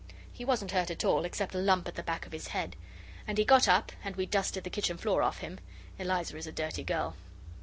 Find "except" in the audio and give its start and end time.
1.25-1.53